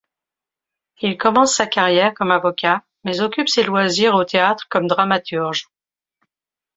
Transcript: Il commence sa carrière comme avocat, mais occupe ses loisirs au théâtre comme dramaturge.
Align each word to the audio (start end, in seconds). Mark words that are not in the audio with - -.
Il 1.01 1.15
commence 1.15 1.53
sa 1.55 1.67
carrière 1.67 2.15
comme 2.15 2.31
avocat, 2.31 2.83
mais 3.03 3.21
occupe 3.21 3.47
ses 3.47 3.61
loisirs 3.63 4.15
au 4.15 4.23
théâtre 4.25 4.65
comme 4.67 4.87
dramaturge. 4.87 5.67